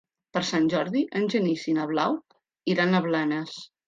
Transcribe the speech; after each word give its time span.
Per 0.35 0.41
Sant 0.51 0.63
Jordi 0.73 1.03
en 1.19 1.27
Genís 1.33 1.65
i 1.71 1.75
na 1.79 1.85
Blau 1.91 2.15
iran 2.73 2.93
a 2.93 3.03
Blanes. 3.09 3.55